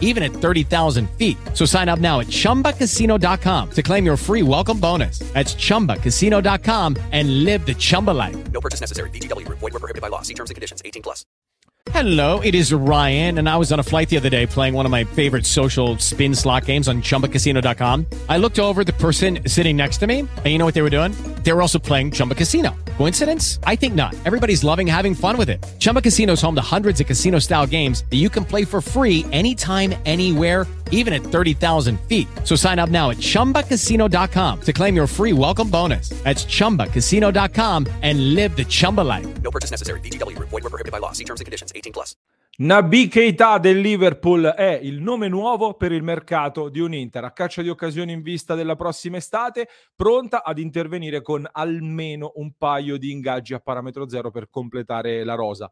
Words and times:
even 0.00 0.22
at 0.22 0.32
30,000 0.32 1.10
feet. 1.18 1.36
So 1.52 1.66
sign 1.66 1.90
up 1.90 1.98
now 1.98 2.20
at 2.20 2.28
chumbacasino.com 2.28 3.70
to 3.72 3.82
claim 3.82 4.06
your 4.06 4.16
free 4.16 4.42
welcome 4.42 4.80
bonus. 4.80 5.18
That's 5.34 5.54
chumbacasino.com 5.54 6.96
and 7.12 7.44
live 7.44 7.66
the 7.66 7.74
Chumba 7.74 8.12
life. 8.12 8.36
No 8.52 8.60
purchase 8.60 8.80
necessary. 8.80 9.10
VGW 9.10 9.44
Group. 9.44 9.58
Void 9.58 9.72
were 9.72 9.80
prohibited 9.80 10.02
by 10.02 10.08
law. 10.08 10.22
See 10.22 10.34
terms 10.34 10.50
and 10.50 10.54
conditions. 10.54 10.80
18 10.84 11.02
plus. 11.02 11.26
Hello, 11.90 12.40
it 12.40 12.54
is 12.54 12.72
Ryan, 12.72 13.38
and 13.38 13.48
I 13.48 13.58
was 13.58 13.70
on 13.70 13.78
a 13.78 13.82
flight 13.82 14.08
the 14.08 14.16
other 14.16 14.30
day 14.30 14.46
playing 14.46 14.72
one 14.72 14.86
of 14.86 14.90
my 14.90 15.04
favorite 15.04 15.44
social 15.44 15.98
spin 15.98 16.34
slot 16.34 16.64
games 16.64 16.88
on 16.88 17.02
chumbacasino.com. 17.02 18.06
I 18.28 18.38
looked 18.38 18.58
over 18.58 18.84
the 18.84 18.94
person 18.94 19.46
sitting 19.46 19.76
next 19.76 19.98
to 19.98 20.06
me, 20.06 20.20
and 20.20 20.46
you 20.46 20.56
know 20.56 20.64
what 20.64 20.74
they 20.74 20.82
were 20.82 20.90
doing? 20.90 21.12
They 21.42 21.52
were 21.52 21.60
also 21.60 21.78
playing 21.78 22.12
Chumba 22.12 22.34
Casino. 22.34 22.74
Coincidence? 22.96 23.60
I 23.64 23.76
think 23.76 23.94
not. 23.94 24.14
Everybody's 24.24 24.64
loving 24.64 24.86
having 24.86 25.14
fun 25.14 25.36
with 25.36 25.48
it. 25.48 25.64
Chumba 25.78 26.02
Casino 26.02 26.32
is 26.32 26.42
home 26.42 26.56
to 26.56 26.60
hundreds 26.60 27.00
of 27.00 27.06
casino 27.06 27.38
style 27.38 27.66
games 27.66 28.04
that 28.10 28.16
you 28.16 28.28
can 28.28 28.44
play 28.44 28.64
for 28.64 28.80
free 28.80 29.24
anytime, 29.30 29.94
anywhere, 30.04 30.66
even 30.90 31.12
at 31.12 31.22
30,000 31.22 32.00
feet. 32.08 32.26
So 32.42 32.56
sign 32.56 32.80
up 32.80 32.90
now 32.90 33.10
at 33.10 33.18
chumbacasino.com 33.18 34.60
to 34.62 34.72
claim 34.72 34.96
your 34.96 35.06
free 35.06 35.32
welcome 35.32 35.70
bonus. 35.70 36.08
That's 36.24 36.44
chumbacasino.com 36.44 37.86
and 38.02 38.34
live 38.34 38.56
the 38.56 38.64
Chumba 38.64 39.02
life. 39.02 39.42
No 39.42 39.50
purchase 39.52 39.70
necessary. 39.70 40.00
Group. 40.00 40.48
Void 40.48 40.62
prohibited 40.62 40.92
by 40.92 40.98
law. 40.98 41.12
See 41.12 41.24
terms 41.24 41.40
and 41.40 41.46
conditions. 41.46 41.72
18 41.74 41.92
plus. 41.92 42.16
Nabi 42.56 43.08
Keita 43.08 43.58
del 43.58 43.80
Liverpool 43.80 44.44
è 44.44 44.78
il 44.80 45.02
nome 45.02 45.26
nuovo 45.26 45.74
per 45.74 45.90
il 45.90 46.04
mercato 46.04 46.68
di 46.68 46.78
un 46.78 46.94
Inter 46.94 47.24
a 47.24 47.32
caccia 47.32 47.62
di 47.62 47.68
occasioni 47.68 48.12
in 48.12 48.22
vista 48.22 48.54
della 48.54 48.76
prossima 48.76 49.16
estate, 49.16 49.68
pronta 49.96 50.44
ad 50.44 50.60
intervenire 50.60 51.20
con 51.20 51.48
almeno 51.50 52.30
un 52.36 52.52
paio 52.56 52.96
di 52.96 53.10
ingaggi 53.10 53.54
a 53.54 53.58
parametro 53.58 54.08
zero 54.08 54.30
per 54.30 54.50
completare 54.50 55.24
la 55.24 55.34
rosa. 55.34 55.68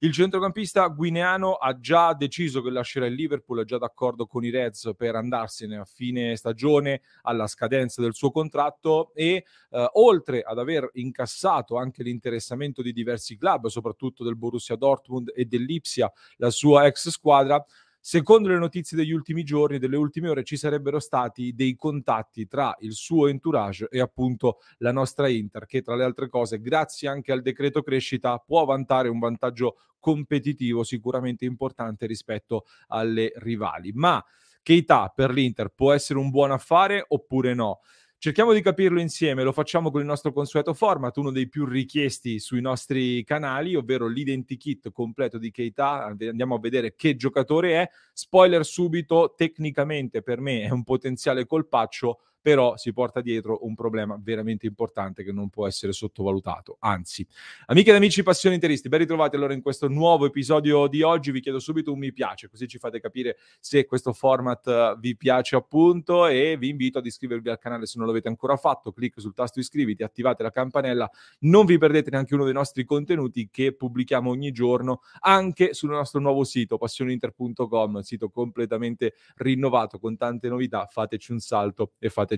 Il 0.00 0.12
centrocampista 0.12 0.86
guineano 0.88 1.54
ha 1.54 1.80
già 1.80 2.12
deciso 2.12 2.60
che 2.60 2.68
lascerà 2.68 3.06
il 3.06 3.14
Liverpool, 3.14 3.60
è 3.60 3.64
già 3.64 3.78
d'accordo 3.78 4.26
con 4.26 4.44
i 4.44 4.50
Reds 4.50 4.92
per 4.94 5.14
andarsene 5.14 5.78
a 5.78 5.86
fine 5.86 6.36
stagione 6.36 7.00
alla 7.22 7.46
scadenza 7.46 8.02
del 8.02 8.12
suo 8.12 8.30
contratto 8.30 9.14
e 9.14 9.46
eh, 9.70 9.90
oltre 9.94 10.42
ad 10.42 10.58
aver 10.58 10.90
incassato 10.94 11.78
anche 11.78 12.02
l'interessamento 12.02 12.82
di 12.82 12.92
diversi 12.92 13.38
club, 13.38 13.68
soprattutto 13.68 14.22
del 14.22 14.36
Borussia 14.36 14.76
Dortmund 14.76 15.32
e 15.34 15.46
dell'Ipsia, 15.46 16.12
la 16.36 16.50
sua 16.50 16.84
ex 16.84 17.08
squadra, 17.08 17.64
Secondo 18.08 18.50
le 18.50 18.56
notizie 18.56 18.96
degli 18.96 19.10
ultimi 19.10 19.42
giorni, 19.42 19.80
delle 19.80 19.96
ultime 19.96 20.28
ore, 20.28 20.44
ci 20.44 20.56
sarebbero 20.56 21.00
stati 21.00 21.56
dei 21.56 21.74
contatti 21.74 22.46
tra 22.46 22.72
il 22.82 22.92
suo 22.92 23.26
entourage 23.26 23.88
e 23.90 23.98
appunto 23.98 24.58
la 24.78 24.92
nostra 24.92 25.26
Inter, 25.26 25.66
che 25.66 25.82
tra 25.82 25.96
le 25.96 26.04
altre 26.04 26.28
cose, 26.28 26.60
grazie 26.60 27.08
anche 27.08 27.32
al 27.32 27.42
decreto 27.42 27.82
crescita, 27.82 28.38
può 28.38 28.64
vantare 28.64 29.08
un 29.08 29.18
vantaggio 29.18 29.78
competitivo 29.98 30.84
sicuramente 30.84 31.46
importante 31.46 32.06
rispetto 32.06 32.66
alle 32.86 33.32
rivali. 33.38 33.90
Ma 33.92 34.24
Keita 34.62 35.12
per 35.12 35.32
l'Inter 35.32 35.70
può 35.70 35.92
essere 35.92 36.20
un 36.20 36.30
buon 36.30 36.52
affare 36.52 37.04
oppure 37.08 37.54
no? 37.54 37.80
Cerchiamo 38.18 38.54
di 38.54 38.62
capirlo 38.62 38.98
insieme, 38.98 39.42
lo 39.42 39.52
facciamo 39.52 39.90
con 39.90 40.00
il 40.00 40.06
nostro 40.06 40.32
consueto 40.32 40.72
format, 40.72 41.14
uno 41.18 41.30
dei 41.30 41.48
più 41.48 41.66
richiesti 41.66 42.38
sui 42.38 42.62
nostri 42.62 43.22
canali, 43.24 43.74
ovvero 43.74 44.06
l'identikit 44.06 44.90
completo 44.90 45.36
di 45.36 45.50
Keita. 45.50 46.06
Andiamo 46.06 46.54
a 46.54 46.58
vedere 46.58 46.94
che 46.96 47.14
giocatore 47.14 47.82
è. 47.82 47.88
Spoiler 48.14 48.64
subito, 48.64 49.34
tecnicamente 49.36 50.22
per 50.22 50.40
me 50.40 50.62
è 50.62 50.70
un 50.70 50.82
potenziale 50.82 51.46
colpaccio, 51.46 52.20
però 52.46 52.76
si 52.76 52.92
porta 52.92 53.20
dietro 53.22 53.64
un 53.66 53.74
problema 53.74 54.16
veramente 54.22 54.66
importante 54.66 55.24
che 55.24 55.32
non 55.32 55.48
può 55.48 55.66
essere 55.66 55.90
sottovalutato. 55.90 56.76
Anzi, 56.78 57.26
amiche 57.66 57.90
ed 57.90 57.96
amici 57.96 58.22
passioni 58.22 58.54
interisti, 58.54 58.88
ben 58.88 59.00
ritrovati 59.00 59.34
allora 59.34 59.52
in 59.52 59.60
questo 59.60 59.88
nuovo 59.88 60.26
episodio 60.26 60.86
di 60.86 61.02
oggi. 61.02 61.32
Vi 61.32 61.40
chiedo 61.40 61.58
subito 61.58 61.92
un 61.92 61.98
mi 61.98 62.12
piace, 62.12 62.48
così 62.48 62.68
ci 62.68 62.78
fate 62.78 63.00
capire 63.00 63.36
se 63.58 63.84
questo 63.84 64.12
format 64.12 64.64
uh, 64.66 64.96
vi 64.96 65.16
piace 65.16 65.56
appunto 65.56 66.28
e 66.28 66.56
vi 66.56 66.68
invito 66.68 66.98
ad 66.98 67.06
iscrivervi 67.06 67.50
al 67.50 67.58
canale 67.58 67.84
se 67.84 67.98
non 67.98 68.06
l'avete 68.06 68.28
ancora 68.28 68.56
fatto. 68.56 68.92
Clic 68.92 69.20
sul 69.20 69.34
tasto 69.34 69.58
iscriviti, 69.58 70.04
attivate 70.04 70.44
la 70.44 70.52
campanella, 70.52 71.10
non 71.40 71.66
vi 71.66 71.78
perdete 71.78 72.10
neanche 72.10 72.34
uno 72.34 72.44
dei 72.44 72.52
nostri 72.52 72.84
contenuti 72.84 73.48
che 73.50 73.74
pubblichiamo 73.74 74.30
ogni 74.30 74.52
giorno 74.52 75.00
anche 75.22 75.74
sul 75.74 75.90
nostro 75.90 76.20
nuovo 76.20 76.44
sito 76.44 76.78
passioninter.com, 76.78 78.02
sito 78.02 78.28
completamente 78.28 79.14
rinnovato 79.34 79.98
con 79.98 80.16
tante 80.16 80.48
novità. 80.48 80.86
Fateci 80.88 81.32
un 81.32 81.40
salto 81.40 81.94
e 81.98 82.08
fateci 82.08 82.34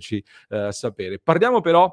eh, 0.49 0.73
sapere. 0.73 1.19
Parliamo 1.19 1.61
però 1.61 1.93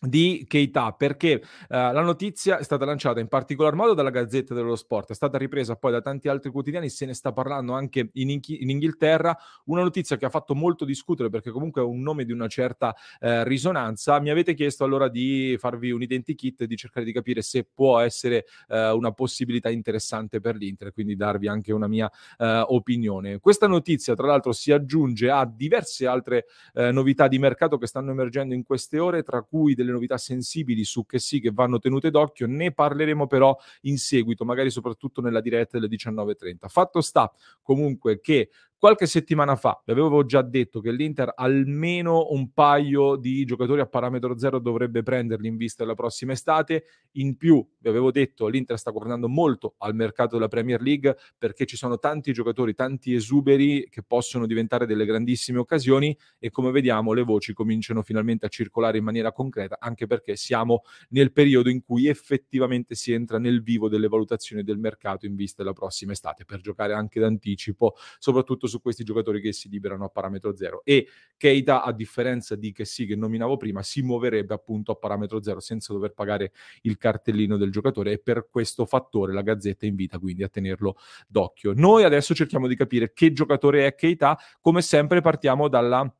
di 0.00 0.44
Keita 0.48 0.92
perché 0.92 1.42
uh, 1.42 1.66
la 1.68 2.02
notizia 2.02 2.58
è 2.58 2.62
stata 2.62 2.84
lanciata 2.84 3.20
in 3.20 3.28
particolar 3.28 3.74
modo 3.74 3.94
dalla 3.94 4.10
Gazzetta 4.10 4.54
dello 4.54 4.76
Sport, 4.76 5.10
è 5.10 5.14
stata 5.14 5.38
ripresa 5.38 5.76
poi 5.76 5.92
da 5.92 6.00
tanti 6.00 6.28
altri 6.28 6.50
quotidiani, 6.50 6.88
se 6.88 7.06
ne 7.06 7.14
sta 7.14 7.32
parlando 7.32 7.72
anche 7.72 8.10
in, 8.12 8.30
Inchi- 8.30 8.62
in 8.62 8.70
Inghilterra, 8.70 9.36
una 9.64 9.82
notizia 9.82 10.16
che 10.16 10.24
ha 10.26 10.30
fatto 10.30 10.54
molto 10.54 10.84
discutere 10.84 11.30
perché 11.30 11.50
comunque 11.50 11.82
è 11.82 11.84
un 11.84 12.00
nome 12.00 12.24
di 12.24 12.32
una 12.32 12.48
certa 12.48 12.88
uh, 12.88 13.42
risonanza. 13.42 14.20
Mi 14.20 14.30
avete 14.30 14.54
chiesto 14.54 14.84
allora 14.84 15.08
di 15.08 15.56
farvi 15.58 15.90
un 15.90 16.02
identikit 16.02 16.62
e 16.62 16.66
di 16.66 16.76
cercare 16.76 17.04
di 17.04 17.12
capire 17.12 17.42
se 17.42 17.66
può 17.72 17.98
essere 17.98 18.46
uh, 18.68 18.96
una 18.96 19.12
possibilità 19.12 19.70
interessante 19.70 20.40
per 20.40 20.56
l'Inter, 20.56 20.92
quindi 20.92 21.16
darvi 21.16 21.48
anche 21.48 21.72
una 21.72 21.88
mia 21.88 22.10
opinione. 22.38 23.38
Questa 23.38 23.66
notizia 23.66 24.14
tra 24.14 24.26
l'altro 24.26 24.52
si 24.52 24.72
aggiunge 24.72 25.30
a 25.30 25.44
diverse 25.44 26.06
altre 26.06 26.46
novità 26.72 27.28
di 27.28 27.38
mercato 27.38 27.78
che 27.78 27.86
stanno 27.86 28.10
emergendo 28.10 28.54
in 28.54 28.62
queste 28.62 28.98
ore, 28.98 29.22
tra 29.22 29.42
cui 29.42 29.74
delle 29.74 29.87
delle 29.88 29.96
novità 29.96 30.18
sensibili 30.18 30.84
su 30.84 31.04
che 31.06 31.18
sì 31.18 31.40
che 31.40 31.50
vanno 31.50 31.78
tenute 31.78 32.10
d'occhio, 32.10 32.46
ne 32.46 32.72
parleremo 32.72 33.26
però 33.26 33.56
in 33.82 33.98
seguito, 33.98 34.44
magari 34.44 34.70
soprattutto 34.70 35.20
nella 35.20 35.40
diretta 35.40 35.78
delle 35.78 35.94
19.30. 35.94 36.68
Fatto 36.68 37.00
sta 37.00 37.32
comunque 37.62 38.20
che 38.20 38.50
Qualche 38.80 39.06
settimana 39.06 39.56
fa 39.56 39.82
vi 39.84 39.90
avevo 39.90 40.24
già 40.24 40.40
detto 40.40 40.78
che 40.80 40.92
l'Inter 40.92 41.32
almeno 41.34 42.28
un 42.30 42.52
paio 42.52 43.16
di 43.16 43.44
giocatori 43.44 43.80
a 43.80 43.86
parametro 43.86 44.38
zero 44.38 44.60
dovrebbe 44.60 45.02
prenderli 45.02 45.48
in 45.48 45.56
vista 45.56 45.82
della 45.82 45.96
prossima 45.96 46.30
estate. 46.30 46.84
In 47.14 47.36
più, 47.36 47.66
vi 47.80 47.88
avevo 47.88 48.12
detto, 48.12 48.46
l'Inter 48.46 48.78
sta 48.78 48.92
guardando 48.92 49.28
molto 49.28 49.74
al 49.78 49.96
mercato 49.96 50.36
della 50.36 50.46
Premier 50.46 50.80
League 50.80 51.16
perché 51.36 51.66
ci 51.66 51.76
sono 51.76 51.98
tanti 51.98 52.32
giocatori, 52.32 52.72
tanti 52.74 53.14
esuberi 53.14 53.88
che 53.90 54.04
possono 54.04 54.46
diventare 54.46 54.86
delle 54.86 55.04
grandissime 55.04 55.58
occasioni 55.58 56.16
e 56.38 56.50
come 56.50 56.70
vediamo 56.70 57.12
le 57.12 57.24
voci 57.24 57.52
cominciano 57.54 58.02
finalmente 58.02 58.46
a 58.46 58.48
circolare 58.48 58.98
in 58.98 59.02
maniera 59.02 59.32
concreta, 59.32 59.78
anche 59.80 60.06
perché 60.06 60.36
siamo 60.36 60.82
nel 61.08 61.32
periodo 61.32 61.68
in 61.68 61.82
cui 61.82 62.06
effettivamente 62.06 62.94
si 62.94 63.10
entra 63.10 63.40
nel 63.40 63.60
vivo 63.60 63.88
delle 63.88 64.06
valutazioni 64.06 64.62
del 64.62 64.78
mercato 64.78 65.26
in 65.26 65.34
vista 65.34 65.64
della 65.64 65.74
prossima 65.74 66.12
estate 66.12 66.44
per 66.44 66.60
giocare 66.60 66.92
anche 66.92 67.18
d'anticipo, 67.18 67.96
soprattutto 68.20 68.66
su 68.68 68.80
questi 68.80 69.04
giocatori 69.04 69.40
che 69.40 69.52
si 69.52 69.68
liberano 69.68 70.04
a 70.04 70.08
parametro 70.08 70.54
zero. 70.54 70.82
E 70.84 71.08
Keita, 71.36 71.82
a 71.82 71.92
differenza 71.92 72.54
di 72.54 72.72
che 72.72 72.84
sì, 72.84 73.06
che 73.06 73.16
nominavo 73.16 73.56
prima, 73.56 73.82
si 73.82 74.02
muoverebbe 74.02 74.54
appunto 74.54 74.92
a 74.92 74.96
parametro 74.96 75.42
zero 75.42 75.60
senza 75.60 75.92
dover 75.92 76.12
pagare 76.12 76.52
il 76.82 76.96
cartellino 76.96 77.56
del 77.56 77.70
giocatore 77.70 78.12
e 78.12 78.18
per 78.18 78.48
questo 78.50 78.86
fattore 78.86 79.32
la 79.32 79.42
Gazzetta 79.42 79.86
invita 79.86 80.18
quindi 80.18 80.42
a 80.42 80.48
tenerlo 80.48 80.96
d'occhio. 81.26 81.72
Noi 81.74 82.04
adesso 82.04 82.34
cerchiamo 82.34 82.66
di 82.66 82.76
capire 82.76 83.12
che 83.12 83.32
giocatore 83.32 83.86
è 83.86 83.94
Keita, 83.94 84.38
come 84.60 84.82
sempre 84.82 85.20
partiamo 85.20 85.68
dalla 85.68 86.12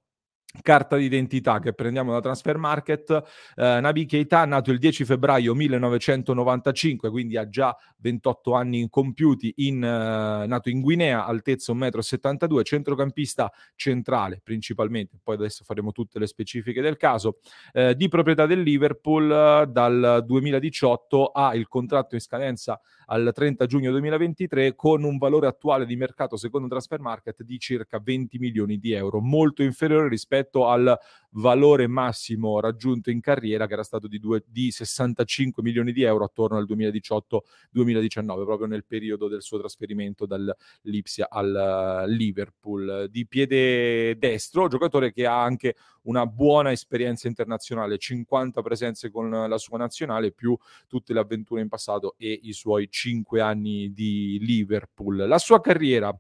carta 0.62 0.96
d'identità 0.96 1.58
che 1.60 1.74
prendiamo 1.74 2.12
da 2.12 2.20
Transfer 2.20 2.56
Market, 2.56 3.10
eh, 3.54 3.80
Nabi 3.80 4.06
Keita 4.06 4.44
nato 4.46 4.70
il 4.70 4.78
10 4.78 5.04
febbraio 5.04 5.54
1995, 5.54 7.10
quindi 7.10 7.36
ha 7.36 7.48
già 7.48 7.76
28 7.98 8.54
anni 8.54 8.88
compiuti, 8.88 9.52
in, 9.56 9.82
eh, 9.82 10.46
nato 10.46 10.70
in 10.70 10.80
Guinea, 10.80 11.26
altezza 11.26 11.72
1,72 11.72 12.60
m, 12.60 12.62
centrocampista 12.62 13.52
centrale 13.74 14.40
principalmente, 14.42 15.18
poi 15.22 15.34
adesso 15.34 15.64
faremo 15.64 15.92
tutte 15.92 16.18
le 16.18 16.26
specifiche 16.26 16.80
del 16.80 16.96
caso, 16.96 17.38
eh, 17.72 17.94
di 17.94 18.08
proprietà 18.08 18.46
del 18.46 18.62
Liverpool 18.62 19.30
eh, 19.30 19.66
dal 19.68 20.24
2018 20.24 21.26
ha 21.26 21.54
il 21.54 21.68
contratto 21.68 22.14
in 22.14 22.20
scadenza 22.20 22.80
al 23.06 23.30
30 23.34 23.66
giugno 23.66 23.90
2023 23.90 24.74
con 24.74 25.02
un 25.04 25.18
valore 25.18 25.46
attuale 25.46 25.86
di 25.86 25.96
mercato 25.96 26.36
secondo 26.36 26.68
Transfer 26.68 27.00
Market 27.00 27.42
di 27.42 27.58
circa 27.58 28.00
20 28.02 28.38
milioni 28.38 28.78
di 28.78 28.92
euro, 28.92 29.20
molto 29.20 29.62
inferiore 29.62 30.08
rispetto 30.08 30.37
al 30.66 30.98
valore 31.32 31.86
massimo 31.86 32.58
raggiunto 32.60 33.10
in 33.10 33.20
carriera 33.20 33.66
che 33.66 33.74
era 33.74 33.82
stato 33.82 34.06
di, 34.06 34.18
due, 34.18 34.42
di 34.46 34.70
65 34.70 35.62
milioni 35.62 35.92
di 35.92 36.02
euro 36.02 36.24
attorno 36.24 36.56
al 36.56 36.66
2018-2019, 36.66 38.44
proprio 38.44 38.66
nel 38.66 38.84
periodo 38.84 39.28
del 39.28 39.42
suo 39.42 39.58
trasferimento 39.58 40.26
dall'Ipsia 40.26 41.28
al 41.28 42.04
Liverpool. 42.08 43.08
Di 43.10 43.26
piede 43.26 44.16
destro, 44.18 44.68
giocatore 44.68 45.12
che 45.12 45.26
ha 45.26 45.42
anche 45.42 45.76
una 46.02 46.26
buona 46.26 46.72
esperienza 46.72 47.28
internazionale, 47.28 47.98
50 47.98 48.62
presenze 48.62 49.10
con 49.10 49.28
la 49.30 49.58
sua 49.58 49.78
nazionale 49.78 50.32
più 50.32 50.56
tutte 50.86 51.12
le 51.12 51.20
avventure 51.20 51.60
in 51.60 51.68
passato 51.68 52.14
e 52.16 52.38
i 52.44 52.52
suoi 52.52 52.88
cinque 52.90 53.40
anni 53.40 53.92
di 53.92 54.38
Liverpool. 54.40 55.26
La 55.26 55.38
sua 55.38 55.60
carriera 55.60 56.16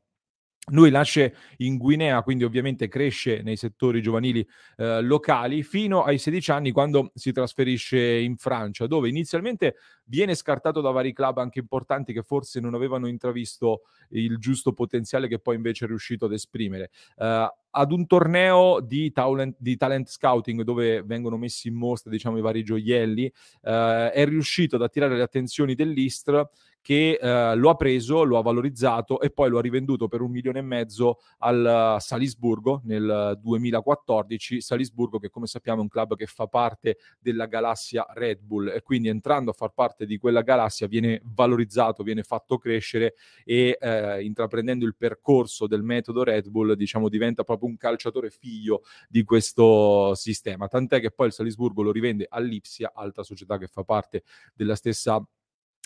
lui 0.70 0.90
nasce 0.90 1.34
in 1.58 1.76
Guinea, 1.76 2.22
quindi 2.22 2.44
ovviamente 2.44 2.88
cresce 2.88 3.42
nei 3.42 3.56
settori 3.56 4.02
giovanili 4.02 4.46
eh, 4.76 5.00
locali 5.00 5.62
fino 5.62 6.02
ai 6.02 6.18
16 6.18 6.50
anni 6.50 6.70
quando 6.72 7.10
si 7.14 7.32
trasferisce 7.32 7.98
in 7.98 8.36
Francia, 8.36 8.86
dove 8.86 9.08
inizialmente 9.08 9.76
viene 10.04 10.34
scartato 10.34 10.80
da 10.80 10.90
vari 10.90 11.12
club 11.12 11.38
anche 11.38 11.58
importanti 11.58 12.12
che 12.12 12.22
forse 12.22 12.60
non 12.60 12.74
avevano 12.74 13.06
intravisto 13.06 13.82
il 14.10 14.38
giusto 14.38 14.72
potenziale 14.72 15.28
che 15.28 15.38
poi 15.38 15.56
invece 15.56 15.84
è 15.84 15.88
riuscito 15.88 16.26
ad 16.26 16.32
esprimere. 16.32 16.90
Uh, 17.16 17.46
ad 17.70 17.92
un 17.92 18.06
torneo 18.06 18.80
di 18.80 19.12
talent, 19.12 19.56
di 19.58 19.76
talent, 19.76 20.08
scouting 20.08 20.62
dove 20.62 21.02
vengono 21.02 21.36
messi 21.36 21.68
in 21.68 21.74
mostra 21.74 22.10
diciamo, 22.10 22.38
i 22.38 22.40
vari 22.40 22.64
gioielli, 22.64 23.30
uh, 23.62 23.70
è 24.10 24.24
riuscito 24.26 24.76
ad 24.76 24.82
attirare 24.82 25.16
le 25.16 25.22
attenzioni 25.22 25.74
dell'Istra 25.74 26.48
che 26.80 27.18
uh, 27.20 27.58
lo 27.58 27.70
ha 27.70 27.74
preso, 27.74 28.22
lo 28.22 28.38
ha 28.38 28.42
valorizzato 28.42 29.20
e 29.20 29.30
poi 29.30 29.50
lo 29.50 29.58
ha 29.58 29.62
rivenduto 29.62 30.08
per 30.08 30.20
un 30.20 30.30
milione 30.30 30.60
e 30.60 30.62
mezzo 30.62 31.18
al 31.38 31.96
Salisburgo 31.98 32.82
nel 32.84 33.38
2014. 33.40 34.60
Salisburgo 34.60 35.18
che 35.18 35.28
come 35.28 35.46
sappiamo 35.46 35.80
è 35.80 35.82
un 35.82 35.88
club 35.88 36.14
che 36.14 36.26
fa 36.26 36.46
parte 36.46 36.98
della 37.18 37.46
galassia 37.46 38.06
Red 38.10 38.40
Bull 38.40 38.68
e 38.68 38.82
quindi 38.82 39.08
entrando 39.08 39.50
a 39.50 39.54
far 39.54 39.72
parte 39.74 39.86
parte 39.88 40.06
di 40.06 40.18
quella 40.18 40.42
galassia 40.42 40.86
viene 40.86 41.20
valorizzato, 41.24 42.02
viene 42.02 42.22
fatto 42.22 42.58
crescere 42.58 43.14
e 43.44 43.76
eh, 43.80 44.22
intraprendendo 44.22 44.84
il 44.84 44.94
percorso 44.96 45.66
del 45.66 45.82
metodo 45.82 46.22
Red 46.22 46.48
Bull, 46.48 46.74
diciamo, 46.74 47.08
diventa 47.08 47.42
proprio 47.42 47.68
un 47.68 47.76
calciatore 47.76 48.30
figlio 48.30 48.82
di 49.08 49.24
questo 49.24 50.14
sistema. 50.14 50.68
Tant'è 50.68 51.00
che 51.00 51.10
poi 51.10 51.28
il 51.28 51.32
Salisburgo 51.32 51.82
lo 51.82 51.90
rivende 51.90 52.26
all'Ipsia, 52.28 52.92
altra 52.94 53.22
società 53.22 53.58
che 53.58 53.66
fa 53.66 53.82
parte 53.82 54.22
della 54.54 54.76
stessa 54.76 55.24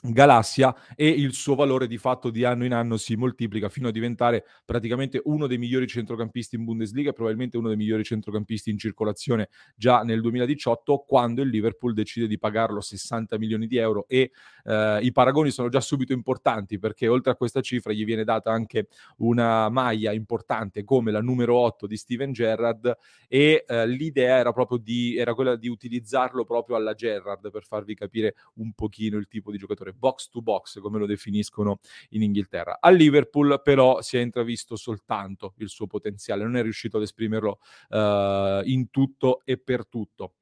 galassia 0.04 0.74
e 0.96 1.08
il 1.08 1.32
suo 1.32 1.54
valore 1.54 1.86
di 1.86 1.96
fatto 1.96 2.30
di 2.30 2.44
anno 2.44 2.64
in 2.64 2.72
anno 2.72 2.96
si 2.96 3.14
moltiplica 3.14 3.68
fino 3.68 3.86
a 3.86 3.92
diventare 3.92 4.44
praticamente 4.64 5.20
uno 5.24 5.46
dei 5.46 5.58
migliori 5.58 5.86
centrocampisti 5.86 6.56
in 6.56 6.64
Bundesliga 6.64 7.10
e 7.10 7.12
probabilmente 7.12 7.56
uno 7.56 7.68
dei 7.68 7.76
migliori 7.76 8.02
centrocampisti 8.02 8.70
in 8.70 8.78
circolazione 8.78 9.48
già 9.76 10.02
nel 10.02 10.20
2018 10.20 11.04
quando 11.06 11.42
il 11.42 11.50
Liverpool 11.50 11.94
decide 11.94 12.26
di 12.26 12.36
pagarlo 12.36 12.80
60 12.80 13.38
milioni 13.38 13.68
di 13.68 13.76
euro 13.76 14.06
e 14.08 14.32
eh, 14.64 14.98
i 15.02 15.12
paragoni 15.12 15.50
sono 15.52 15.68
già 15.68 15.80
subito 15.80 16.12
importanti 16.12 16.80
perché 16.80 17.06
oltre 17.06 17.30
a 17.30 17.36
questa 17.36 17.60
cifra 17.60 17.92
gli 17.92 18.04
viene 18.04 18.24
data 18.24 18.50
anche 18.50 18.88
una 19.18 19.68
maglia 19.68 20.10
importante 20.10 20.82
come 20.82 21.12
la 21.12 21.20
numero 21.20 21.56
8 21.58 21.86
di 21.86 21.96
Steven 21.96 22.32
Gerrard 22.32 22.96
e 23.28 23.64
eh, 23.68 23.86
l'idea 23.86 24.38
era 24.38 24.52
proprio 24.52 24.78
di 24.78 25.16
era 25.16 25.32
quella 25.34 25.54
di 25.54 25.68
utilizzarlo 25.68 26.44
proprio 26.44 26.74
alla 26.74 26.94
Gerrard 26.94 27.52
per 27.52 27.64
farvi 27.64 27.94
capire 27.94 28.34
un 28.54 28.72
pochino 28.72 29.16
il 29.16 29.28
tipo 29.28 29.52
di 29.52 29.58
giocatore 29.58 29.91
box 29.94 30.28
to 30.28 30.40
box, 30.40 30.80
come 30.80 30.98
lo 30.98 31.06
definiscono 31.06 31.80
in 32.10 32.22
Inghilterra. 32.22 32.78
A 32.80 32.90
Liverpool 32.90 33.60
però 33.62 34.00
si 34.02 34.16
è 34.16 34.20
intravisto 34.20 34.76
soltanto 34.76 35.54
il 35.58 35.68
suo 35.68 35.86
potenziale, 35.86 36.44
non 36.44 36.56
è 36.56 36.62
riuscito 36.62 36.96
ad 36.96 37.02
esprimerlo 37.02 37.58
uh, 37.90 38.60
in 38.64 38.88
tutto 38.90 39.42
e 39.44 39.58
per 39.58 39.86
tutto 39.86 40.34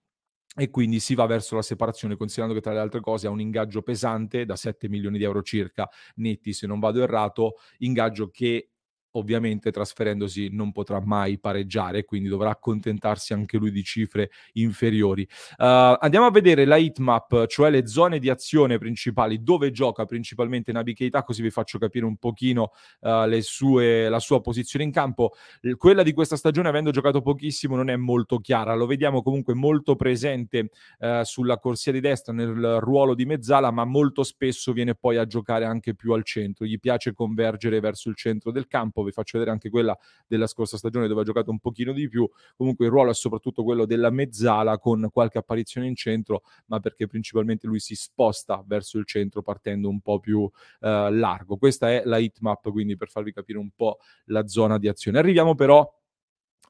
e 0.57 0.69
quindi 0.69 0.99
si 0.99 1.15
va 1.15 1.27
verso 1.27 1.55
la 1.55 1.63
separazione, 1.63 2.17
considerando 2.17 2.55
che 2.55 2.61
tra 2.61 2.73
le 2.73 2.81
altre 2.81 3.01
cose 3.01 3.29
ha 3.29 3.31
un 3.31 3.41
ingaggio 3.41 3.83
pesante 3.83 4.45
da 4.45 4.57
7 4.57 4.89
milioni 4.89 5.17
di 5.17 5.25
euro 5.25 5.43
circa 5.43 5.89
netti, 6.17 6.53
se 6.53 6.67
non 6.67 6.81
vado 6.81 7.03
errato, 7.03 7.55
ingaggio 7.79 8.31
che 8.31 8.70
ovviamente 9.13 9.71
trasferendosi 9.71 10.49
non 10.53 10.73
potrà 10.73 11.01
mai 11.01 11.39
pareggiare, 11.39 12.05
quindi 12.05 12.29
dovrà 12.29 12.51
accontentarsi 12.51 13.33
anche 13.33 13.57
lui 13.57 13.71
di 13.71 13.83
cifre 13.83 14.31
inferiori. 14.53 15.23
Uh, 15.59 15.97
andiamo 15.99 16.27
a 16.27 16.31
vedere 16.31 16.65
la 16.65 16.77
heatmap, 16.77 17.47
cioè 17.47 17.71
le 17.71 17.87
zone 17.87 18.19
di 18.19 18.29
azione 18.29 18.79
principali, 18.79 19.43
dove 19.43 19.71
gioca 19.71 20.05
principalmente 20.05 20.73
Nabi 20.73 20.95
Keita, 20.95 21.23
così 21.23 21.43
vi 21.43 21.51
faccio 21.51 21.79
capire 21.79 22.05
un 22.05 22.17
pochino 22.17 22.73
uh, 23.01 23.41
sue, 23.41 24.09
la 24.09 24.21
sua 24.21 24.41
posizione 24.41 24.85
in 24.85 24.93
campo. 24.93 25.33
Quella 25.77 26.03
di 26.03 26.13
questa 26.13 26.37
stagione, 26.37 26.69
avendo 26.69 26.91
giocato 26.91 27.21
pochissimo, 27.21 27.77
non 27.77 27.91
è 27.91 27.97
molto 27.97 28.39
chiara, 28.39 28.75
lo 28.75 28.87
vediamo 28.87 29.23
comunque 29.23 29.55
molto 29.55 29.97
presente 29.97 30.71
uh, 30.99 31.23
sulla 31.23 31.59
corsia 31.59 31.93
di 31.93 32.01
destra 32.01 32.33
nel 32.33 32.79
ruolo 32.81 33.15
di 33.15 33.25
mezzala, 33.25 33.71
ma 33.71 33.85
molto 33.85 34.23
spesso 34.23 34.73
viene 34.73 34.95
poi 34.95 35.17
a 35.17 35.27
giocare 35.27 35.65
anche 35.65 35.95
più 35.95 36.13
al 36.13 36.25
centro, 36.25 36.65
gli 36.65 36.79
piace 36.79 37.13
convergere 37.13 37.81
verso 37.81 38.09
il 38.09 38.17
centro 38.17 38.51
del 38.51 38.67
campo 38.67 39.00
campo, 39.01 39.05
vi 39.05 39.13
faccio 39.13 39.39
vedere 39.39 39.51
anche 39.55 39.71
quella 39.71 39.97
della 40.27 40.47
scorsa 40.47 40.77
stagione 40.77 41.09
dove 41.09 41.23
ha 41.23 41.25
giocato 41.25 41.51
un 41.51 41.59
pochino 41.59 41.93
di 41.93 42.09
più, 42.09 42.29
comunque 42.57 42.87
il 42.87 42.91
ruolo 42.91 43.11
è 43.11 43.15
soprattutto 43.15 43.65
quello 43.65 43.87
della 43.87 44.11
mezzala 44.11 44.79
con 44.79 45.09
qualche 45.13 45.39
apparizione 45.39 45.87
in 45.87 45.97
centro, 45.97 46.43
ma 46.67 46.81
perché 46.81 47.07
principalmente 47.07 47.67
lui 47.67 47.81
si 47.81 47.95
sposta 47.95 48.63
verso 48.67 48.99
il 48.99 49.07
centro 49.07 49.43
partendo 49.43 49.89
un 49.89 50.01
po' 50.01 50.21
più 50.21 50.49
eh, 50.81 51.11
largo. 51.11 51.57
Questa 51.57 51.91
è 51.91 52.03
la 52.05 52.19
hitmap, 52.19 52.71
quindi 52.71 52.97
per 52.97 53.09
farvi 53.09 53.33
capire 53.33 53.59
un 53.59 53.71
po' 53.75 53.99
la 54.27 54.47
zona 54.47 54.79
di 54.79 54.89
azione. 54.89 55.19
Arriviamo 55.19 55.55
però 55.55 55.89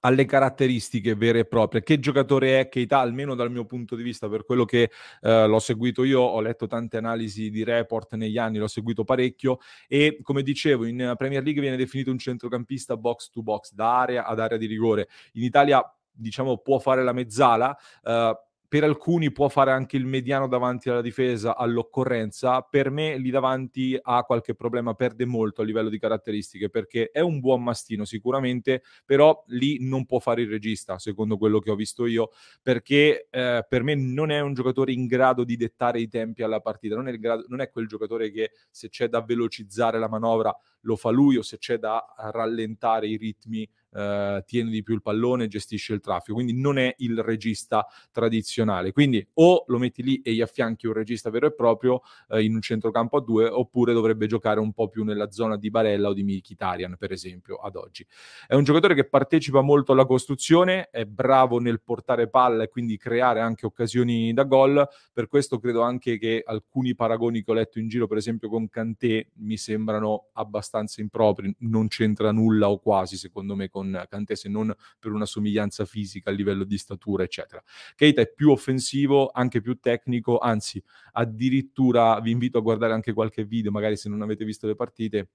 alle 0.00 0.24
caratteristiche 0.24 1.14
vere 1.14 1.40
e 1.40 1.44
proprie. 1.44 1.82
Che 1.82 1.98
giocatore 1.98 2.60
è 2.60 2.68
Keita, 2.68 2.98
almeno 2.98 3.34
dal 3.34 3.50
mio 3.50 3.64
punto 3.64 3.96
di 3.96 4.02
vista, 4.02 4.28
per 4.28 4.44
quello 4.44 4.64
che 4.64 4.90
eh, 5.20 5.46
l'ho 5.46 5.58
seguito 5.58 6.04
io, 6.04 6.20
ho 6.20 6.40
letto 6.40 6.66
tante 6.66 6.96
analisi 6.96 7.50
di 7.50 7.64
report 7.64 8.14
negli 8.14 8.38
anni, 8.38 8.58
l'ho 8.58 8.68
seguito 8.68 9.04
parecchio 9.04 9.58
e 9.88 10.18
come 10.22 10.42
dicevo 10.42 10.84
in 10.84 11.14
Premier 11.16 11.42
League 11.42 11.60
viene 11.60 11.76
definito 11.76 12.10
un 12.10 12.18
centrocampista 12.18 12.96
box 12.96 13.30
to 13.30 13.42
box, 13.42 13.72
da 13.72 13.98
area 13.98 14.26
ad 14.26 14.40
area 14.40 14.58
di 14.58 14.66
rigore. 14.66 15.08
In 15.32 15.42
Italia 15.42 15.82
diciamo 16.12 16.58
può 16.58 16.78
fare 16.78 17.02
la 17.02 17.12
mezzala, 17.12 17.76
eh, 18.04 18.38
per 18.70 18.84
alcuni 18.84 19.32
può 19.32 19.48
fare 19.48 19.72
anche 19.72 19.96
il 19.96 20.06
mediano 20.06 20.46
davanti 20.46 20.88
alla 20.88 21.00
difesa 21.00 21.56
all'occorrenza, 21.56 22.60
per 22.60 22.88
me 22.90 23.18
lì 23.18 23.28
davanti 23.30 23.98
ha 24.00 24.22
qualche 24.22 24.54
problema, 24.54 24.94
perde 24.94 25.24
molto 25.24 25.62
a 25.62 25.64
livello 25.64 25.88
di 25.88 25.98
caratteristiche 25.98 26.70
perché 26.70 27.10
è 27.10 27.18
un 27.18 27.40
buon 27.40 27.64
mastino 27.64 28.04
sicuramente, 28.04 28.82
però 29.04 29.42
lì 29.48 29.78
non 29.80 30.06
può 30.06 30.20
fare 30.20 30.42
il 30.42 30.48
regista, 30.48 31.00
secondo 31.00 31.36
quello 31.36 31.58
che 31.58 31.72
ho 31.72 31.74
visto 31.74 32.06
io, 32.06 32.30
perché 32.62 33.26
eh, 33.28 33.66
per 33.68 33.82
me 33.82 33.96
non 33.96 34.30
è 34.30 34.38
un 34.38 34.54
giocatore 34.54 34.92
in 34.92 35.08
grado 35.08 35.42
di 35.42 35.56
dettare 35.56 35.98
i 35.98 36.06
tempi 36.06 36.44
alla 36.44 36.60
partita, 36.60 36.94
non 36.94 37.08
è, 37.08 37.18
grado, 37.18 37.46
non 37.48 37.60
è 37.60 37.70
quel 37.70 37.88
giocatore 37.88 38.30
che 38.30 38.52
se 38.70 38.88
c'è 38.88 39.08
da 39.08 39.20
velocizzare 39.20 39.98
la 39.98 40.08
manovra 40.08 40.56
lo 40.82 40.96
fa 40.96 41.10
lui 41.10 41.36
o 41.36 41.42
se 41.42 41.58
c'è 41.58 41.78
da 41.78 42.04
rallentare 42.16 43.08
i 43.08 43.16
ritmi 43.16 43.68
eh, 43.92 44.42
tiene 44.46 44.70
di 44.70 44.82
più 44.82 44.94
il 44.94 45.02
pallone, 45.02 45.48
gestisce 45.48 45.92
il 45.94 46.00
traffico, 46.00 46.34
quindi 46.34 46.58
non 46.58 46.78
è 46.78 46.94
il 46.98 47.20
regista 47.22 47.86
tradizionale. 48.12 48.92
Quindi 48.92 49.26
o 49.34 49.64
lo 49.66 49.78
metti 49.78 50.02
lì 50.02 50.20
e 50.22 50.32
gli 50.32 50.40
affianchi 50.40 50.86
un 50.86 50.92
regista 50.92 51.30
vero 51.30 51.46
e 51.46 51.54
proprio 51.54 52.02
eh, 52.28 52.42
in 52.42 52.54
un 52.54 52.60
centrocampo 52.60 53.16
a 53.16 53.20
due, 53.20 53.48
oppure 53.48 53.92
dovrebbe 53.92 54.26
giocare 54.26 54.60
un 54.60 54.72
po' 54.72 54.88
più 54.88 55.04
nella 55.04 55.30
zona 55.30 55.56
di 55.56 55.70
Barella 55.70 56.08
o 56.08 56.12
di 56.12 56.22
Mkhitaryan, 56.22 56.96
per 56.96 57.12
esempio, 57.12 57.56
ad 57.56 57.76
oggi. 57.76 58.06
È 58.46 58.54
un 58.54 58.64
giocatore 58.64 58.94
che 58.94 59.08
partecipa 59.08 59.60
molto 59.60 59.92
alla 59.92 60.06
costruzione, 60.06 60.88
è 60.90 61.04
bravo 61.04 61.58
nel 61.58 61.82
portare 61.82 62.28
palla 62.28 62.64
e 62.64 62.68
quindi 62.68 62.96
creare 62.96 63.40
anche 63.40 63.66
occasioni 63.66 64.32
da 64.32 64.44
gol, 64.44 64.86
per 65.12 65.26
questo 65.26 65.58
credo 65.58 65.82
anche 65.82 66.18
che 66.18 66.42
alcuni 66.44 66.94
paragoni 66.94 67.42
che 67.42 67.50
ho 67.50 67.54
letto 67.54 67.78
in 67.78 67.88
giro, 67.88 68.06
per 68.06 68.18
esempio 68.18 68.48
con 68.48 68.68
Kanté, 68.68 69.30
mi 69.38 69.56
sembrano 69.56 70.28
abbastanza 70.34 70.69
impropri, 71.00 71.54
non 71.60 71.88
c'entra 71.88 72.32
nulla 72.32 72.70
o 72.70 72.78
quasi, 72.78 73.16
secondo 73.16 73.56
me, 73.56 73.68
con 73.68 74.04
Kanté 74.08 74.36
se 74.36 74.48
non 74.48 74.74
per 74.98 75.12
una 75.12 75.26
somiglianza 75.26 75.84
fisica 75.84 76.30
a 76.30 76.32
livello 76.32 76.64
di 76.64 76.78
statura, 76.78 77.24
eccetera. 77.24 77.62
Keita 77.94 78.20
è 78.20 78.32
più 78.32 78.50
offensivo, 78.50 79.30
anche 79.32 79.60
più 79.60 79.78
tecnico, 79.78 80.38
anzi 80.38 80.82
addirittura 81.12 82.20
vi 82.20 82.30
invito 82.30 82.58
a 82.58 82.62
guardare 82.62 82.92
anche 82.92 83.12
qualche 83.12 83.44
video, 83.44 83.70
magari 83.70 83.96
se 83.96 84.08
non 84.08 84.22
avete 84.22 84.44
visto 84.44 84.66
le 84.66 84.74
partite, 84.74 85.30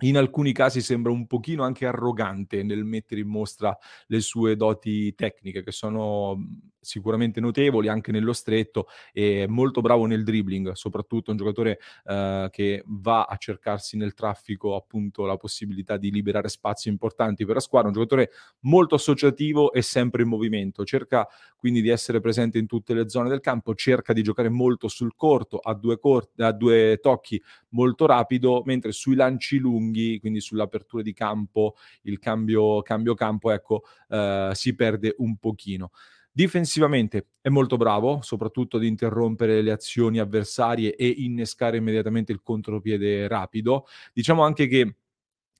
in 0.00 0.16
alcuni 0.16 0.52
casi 0.52 0.80
sembra 0.80 1.12
un 1.12 1.26
pochino 1.26 1.62
anche 1.62 1.86
arrogante 1.86 2.62
nel 2.64 2.84
mettere 2.84 3.20
in 3.20 3.28
mostra 3.28 3.76
le 4.06 4.20
sue 4.20 4.56
doti 4.56 5.14
tecniche 5.14 5.62
che 5.62 5.70
sono 5.70 6.36
sicuramente 6.84 7.40
notevoli 7.40 7.88
anche 7.88 8.12
nello 8.12 8.32
stretto 8.32 8.86
e 9.12 9.46
molto 9.48 9.80
bravo 9.80 10.06
nel 10.06 10.22
dribbling, 10.22 10.72
soprattutto 10.72 11.30
un 11.30 11.36
giocatore 11.36 11.78
eh, 12.04 12.48
che 12.50 12.82
va 12.86 13.24
a 13.24 13.36
cercarsi 13.36 13.96
nel 13.96 14.14
traffico 14.14 14.76
appunto 14.76 15.24
la 15.24 15.36
possibilità 15.36 15.96
di 15.96 16.10
liberare 16.10 16.48
spazi 16.48 16.88
importanti 16.88 17.44
per 17.44 17.54
la 17.54 17.60
squadra, 17.60 17.88
un 17.88 17.94
giocatore 17.94 18.30
molto 18.60 18.94
associativo 18.94 19.72
e 19.72 19.82
sempre 19.82 20.22
in 20.22 20.28
movimento, 20.28 20.84
cerca 20.84 21.26
quindi 21.56 21.80
di 21.80 21.88
essere 21.88 22.20
presente 22.20 22.58
in 22.58 22.66
tutte 22.66 22.92
le 22.92 23.08
zone 23.08 23.28
del 23.30 23.40
campo, 23.40 23.74
cerca 23.74 24.12
di 24.12 24.22
giocare 24.22 24.50
molto 24.50 24.88
sul 24.88 25.14
corto, 25.16 25.58
a 25.58 25.72
due, 25.74 25.98
cor- 25.98 26.28
a 26.36 26.52
due 26.52 26.98
tocchi 27.00 27.42
molto 27.70 28.04
rapido, 28.06 28.62
mentre 28.66 28.92
sui 28.92 29.14
lanci 29.14 29.58
lunghi, 29.58 30.18
quindi 30.20 30.40
sull'apertura 30.40 31.02
di 31.02 31.14
campo, 31.14 31.74
il 32.02 32.18
cambio, 32.18 32.82
cambio 32.82 33.14
campo, 33.14 33.50
ecco, 33.50 33.84
eh, 34.08 34.50
si 34.52 34.74
perde 34.74 35.14
un 35.18 35.36
pochino. 35.36 35.90
Difensivamente 36.36 37.28
è 37.40 37.48
molto 37.48 37.76
bravo, 37.76 38.18
soprattutto 38.22 38.76
ad 38.76 38.82
interrompere 38.82 39.62
le 39.62 39.70
azioni 39.70 40.18
avversarie 40.18 40.96
e 40.96 41.06
innescare 41.06 41.76
immediatamente 41.76 42.32
il 42.32 42.42
contropiede 42.42 43.28
rapido. 43.28 43.86
Diciamo 44.12 44.42
anche 44.42 44.66
che 44.66 44.96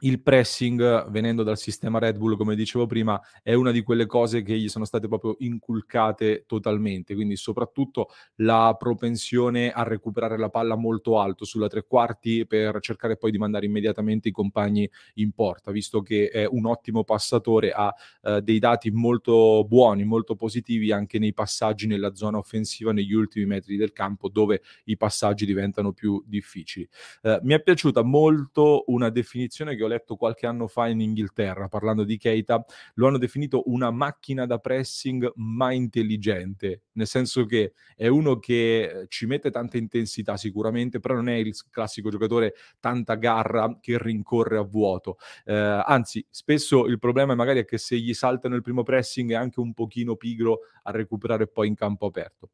il 0.05 0.21
pressing, 0.21 1.09
venendo 1.09 1.43
dal 1.43 1.57
sistema 1.57 1.99
Red 1.99 2.19
Bull, 2.19 2.37
come 2.37 2.55
dicevo 2.55 2.87
prima, 2.87 3.21
è 3.43 3.55
una 3.55 3.71
di 3.71 3.83
quelle 3.83 4.05
cose 4.05 4.43
che 4.43 4.57
gli 4.59 4.69
sono 4.69 4.85
state 4.85 5.09
proprio 5.09 5.37
inculcate 5.39 6.45
totalmente. 6.47 7.15
Quindi, 7.15 7.37
soprattutto 7.37 8.09
la 8.37 8.77
propensione 8.79 9.73
a 9.73 9.83
recuperare 9.83 10.37
la 10.39 10.51
palla 10.51 10.77
molto 10.77 11.19
alto 11.19 11.47
sulla 11.47 11.69
tre 11.69 11.85
quarti 11.87 12.47
per 12.47 12.81
cercare 12.81 13.17
poi 13.17 13.31
di 13.31 13.39
mandare 13.39 13.65
immediatamente 13.65 14.29
i 14.29 14.33
compagni 14.33 14.89
in 15.15 15.33
porta, 15.33 15.71
visto 15.71 16.03
che 16.03 16.29
è 16.29 16.45
un 16.45 16.67
ottimo 16.67 17.03
passatore, 17.03 17.71
ha 17.71 17.93
eh, 18.23 18.43
dei 18.43 18.59
dati 18.59 18.91
molto 18.91 19.65
buoni, 19.67 20.05
molto 20.05 20.35
positivi 20.37 20.93
anche 20.93 21.19
nei 21.19 21.33
passaggi 21.33 21.87
nella 21.87 22.15
zona 22.15 22.37
offensiva, 22.37 22.93
negli 22.93 23.15
ultimi 23.15 23.47
metri 23.47 23.77
del 23.77 23.93
campo, 23.93 24.29
dove 24.29 24.61
i 24.85 24.99
passaggi 24.99 25.47
diventano 25.47 25.93
più 25.93 26.23
difficili. 26.27 26.87
Eh, 27.23 27.41
mi 27.43 27.55
è 27.55 27.63
piaciuta 27.63 28.03
molto 28.03 28.85
una 28.89 29.09
definizione 29.09 29.75
che 29.75 29.83
ho 29.83 29.87
letto 29.87 29.93
qualche 30.17 30.47
anno 30.47 30.67
fa 30.67 30.89
in 30.89 31.01
Inghilterra, 31.01 31.69
parlando 31.69 32.05
di 32.05 32.17
Keita, 32.17 32.65
lo 32.95 33.07
hanno 33.07 33.19
definito 33.19 33.63
una 33.67 33.91
macchina 33.91 34.47
da 34.47 34.59
pressing 34.59 35.33
ma 35.37 35.73
intelligente, 35.73 36.83
nel 36.93 37.07
senso 37.07 37.45
che 37.47 37.73
è 37.97 38.07
uno 38.07 38.39
che 38.39 38.83
eh, 38.83 39.07
ci 39.09 39.27
mette 39.27 39.51
tanta 39.51 39.77
intensità 39.77 40.37
sicuramente, 40.37 41.01
però 41.01 41.15
non 41.15 41.29
è 41.29 41.35
il 41.35 41.55
classico 41.71 42.11
giocatore 42.11 42.55
tanta 42.81 43.15
garra 43.15 43.79
che 43.81 43.99
rincorre 43.99 44.59
a 44.59 44.63
vuoto. 44.63 45.17
Eh, 45.45 45.55
anzi, 45.55 46.25
spesso 46.31 46.87
il 46.87 46.99
problema 46.99 47.35
magari 47.35 47.61
è 47.61 47.65
che 47.65 47.79
se 47.79 47.97
gli 47.99 48.15
saltano 48.15 48.55
il 48.55 48.63
primo 48.63 48.83
pressing 48.83 49.31
è 49.31 49.35
anche 49.35 49.61
un 49.61 49.73
pochino 49.75 50.17
pigro 50.17 50.61
a 50.83 50.91
recuperare 50.91 51.47
poi 51.47 51.69
in 51.69 51.75
campo 51.75 52.07
aperto. 52.07 52.51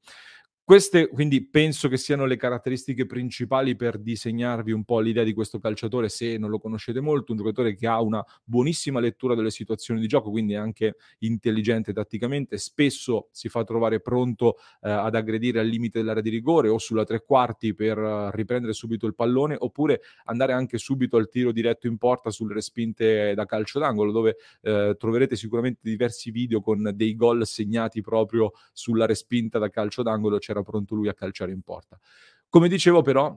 Queste 0.71 1.09
quindi 1.09 1.45
penso 1.45 1.89
che 1.89 1.97
siano 1.97 2.27
le 2.27 2.37
caratteristiche 2.37 3.05
principali 3.05 3.75
per 3.75 3.99
disegnarvi 3.99 4.71
un 4.71 4.85
po' 4.85 5.01
l'idea 5.01 5.25
di 5.25 5.33
questo 5.33 5.59
calciatore 5.59 6.09
se 6.09 6.39
non 6.39 6.49
lo 6.49 6.61
conoscete 6.61 7.01
molto, 7.01 7.33
un 7.33 7.39
giocatore 7.39 7.75
che 7.75 7.89
ha 7.89 8.01
una 8.01 8.25
buonissima 8.45 9.01
lettura 9.01 9.35
delle 9.35 9.51
situazioni 9.51 9.99
di 9.99 10.07
gioco, 10.07 10.31
quindi 10.31 10.53
è 10.53 10.59
anche 10.59 10.95
intelligente 11.19 11.93
tatticamente, 11.93 12.57
spesso 12.57 13.31
si 13.33 13.49
fa 13.49 13.65
trovare 13.65 13.99
pronto 13.99 14.59
eh, 14.83 14.91
ad 14.91 15.17
aggredire 15.17 15.59
al 15.59 15.67
limite 15.67 15.99
dell'area 15.99 16.23
di 16.23 16.31
rigore 16.31 16.69
o 16.69 16.79
sulla 16.79 17.03
tre 17.03 17.25
quarti 17.25 17.75
per 17.75 17.99
uh, 17.99 18.31
riprendere 18.31 18.73
subito 18.73 19.09
il 19.09 19.17
pallone 19.17 19.57
oppure 19.59 20.03
andare 20.27 20.53
anche 20.53 20.79
subito 20.79 21.17
al 21.17 21.29
tiro 21.29 21.51
diretto 21.51 21.89
in 21.89 21.99
porta 21.99 22.31
sulle 22.31 22.55
respinte 22.55 23.35
da 23.35 23.45
calcio 23.45 23.81
d'angolo 23.81 24.13
dove 24.13 24.37
eh, 24.63 24.95
troverete 24.97 25.35
sicuramente 25.35 25.81
diversi 25.83 26.31
video 26.31 26.61
con 26.61 26.93
dei 26.95 27.17
gol 27.17 27.45
segnati 27.45 28.01
proprio 28.03 28.53
sulla 28.73 29.07
respinta 29.07 29.59
da 29.59 29.69
calcio 29.69 30.05
d'angolo, 30.05 30.39
c'era 30.39 30.59
era 30.61 30.63
pronto 30.63 30.95
lui 30.95 31.09
a 31.09 31.15
calciare 31.15 31.53
in 31.53 31.63
porta. 31.63 31.99
Come 32.49 32.69
dicevo 32.69 33.03
però, 33.03 33.37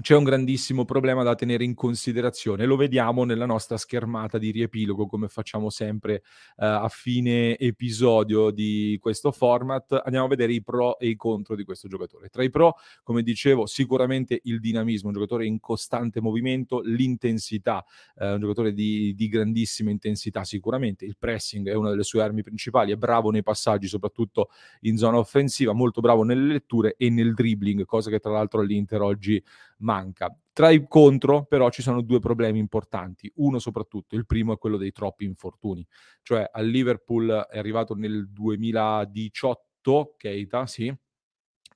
c'è 0.00 0.14
un 0.14 0.22
grandissimo 0.22 0.84
problema 0.84 1.24
da 1.24 1.34
tenere 1.34 1.64
in 1.64 1.74
considerazione. 1.74 2.66
Lo 2.66 2.76
vediamo 2.76 3.24
nella 3.24 3.46
nostra 3.46 3.76
schermata 3.76 4.38
di 4.38 4.52
riepilogo, 4.52 5.06
come 5.06 5.28
facciamo 5.28 5.70
sempre 5.70 6.22
eh, 6.56 6.66
a 6.66 6.88
fine 6.88 7.58
episodio 7.58 8.50
di 8.50 8.96
questo 9.00 9.32
format. 9.32 10.00
Andiamo 10.04 10.26
a 10.26 10.28
vedere 10.28 10.52
i 10.52 10.62
pro 10.62 10.98
e 10.98 11.08
i 11.08 11.16
contro 11.16 11.56
di 11.56 11.64
questo 11.64 11.88
giocatore. 11.88 12.28
Tra 12.28 12.44
i 12.44 12.50
pro, 12.50 12.76
come 13.02 13.22
dicevo, 13.22 13.66
sicuramente 13.66 14.40
il 14.44 14.60
dinamismo, 14.60 15.08
un 15.08 15.14
giocatore 15.14 15.46
in 15.46 15.58
costante 15.58 16.20
movimento, 16.20 16.80
l'intensità, 16.80 17.84
eh, 18.16 18.34
un 18.34 18.40
giocatore 18.40 18.72
di, 18.72 19.14
di 19.16 19.28
grandissima 19.28 19.90
intensità 19.90 20.44
sicuramente. 20.44 21.04
Il 21.06 21.16
pressing 21.18 21.68
è 21.68 21.74
una 21.74 21.90
delle 21.90 22.04
sue 22.04 22.22
armi 22.22 22.42
principali, 22.42 22.92
è 22.92 22.96
bravo 22.96 23.30
nei 23.30 23.42
passaggi, 23.42 23.88
soprattutto 23.88 24.50
in 24.82 24.96
zona 24.96 25.18
offensiva, 25.18 25.72
molto 25.72 26.00
bravo 26.00 26.22
nelle 26.22 26.52
letture 26.52 26.94
e 26.96 27.10
nel 27.10 27.34
dribbling, 27.34 27.84
cosa 27.84 28.10
che 28.10 28.20
tra 28.20 28.30
l'altro 28.30 28.60
all'Inter 28.60 29.02
oggi 29.02 29.42
manca. 29.88 30.36
Tra 30.52 30.68
i 30.70 30.84
contro, 30.86 31.44
però, 31.46 31.70
ci 31.70 31.80
sono 31.82 32.02
due 32.02 32.18
problemi 32.18 32.58
importanti. 32.58 33.30
Uno 33.36 33.58
soprattutto, 33.58 34.16
il 34.16 34.26
primo 34.26 34.52
è 34.52 34.58
quello 34.58 34.76
dei 34.76 34.92
troppi 34.92 35.24
infortuni. 35.24 35.86
Cioè, 36.22 36.48
al 36.52 36.66
Liverpool 36.66 37.46
è 37.50 37.58
arrivato 37.58 37.94
nel 37.94 38.28
2018, 38.28 40.14
Keita, 40.18 40.66
sì, 40.66 40.94